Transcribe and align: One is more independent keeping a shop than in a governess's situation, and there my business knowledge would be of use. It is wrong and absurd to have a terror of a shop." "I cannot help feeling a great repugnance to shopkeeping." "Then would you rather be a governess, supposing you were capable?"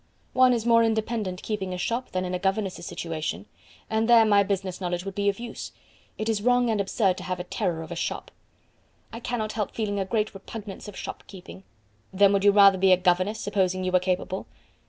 One 0.33 0.51
is 0.51 0.65
more 0.65 0.83
independent 0.83 1.43
keeping 1.43 1.75
a 1.75 1.77
shop 1.77 2.09
than 2.09 2.25
in 2.25 2.33
a 2.33 2.39
governess's 2.39 2.87
situation, 2.87 3.45
and 3.87 4.09
there 4.09 4.25
my 4.25 4.41
business 4.41 4.81
knowledge 4.81 5.05
would 5.05 5.13
be 5.13 5.29
of 5.29 5.39
use. 5.39 5.73
It 6.17 6.27
is 6.27 6.41
wrong 6.41 6.71
and 6.71 6.81
absurd 6.81 7.17
to 7.19 7.23
have 7.25 7.39
a 7.39 7.43
terror 7.43 7.83
of 7.83 7.91
a 7.91 7.95
shop." 7.95 8.31
"I 9.13 9.19
cannot 9.19 9.51
help 9.51 9.75
feeling 9.75 9.99
a 9.99 10.05
great 10.05 10.33
repugnance 10.33 10.85
to 10.85 10.93
shopkeeping." 10.93 11.65
"Then 12.11 12.33
would 12.33 12.43
you 12.43 12.51
rather 12.51 12.79
be 12.79 12.91
a 12.91 12.97
governess, 12.97 13.39
supposing 13.39 13.83
you 13.83 13.91
were 13.91 13.99
capable?" 13.99 14.47